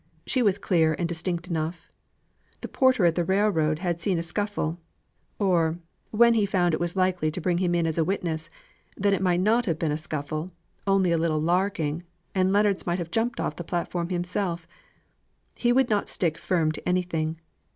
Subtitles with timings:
[0.25, 1.87] She was clear and distinct enough;
[2.61, 4.79] the porter at the railroad had seen a scuffle!
[5.37, 5.77] or
[6.09, 8.49] when he found it was likely to bring him in as a witness,
[8.97, 10.49] then it might not have been a scuffle,
[10.87, 12.01] only a little larking,
[12.33, 14.67] and Leonards might have jumped off the platform himself;
[15.55, 17.39] he would not stick firm to anything.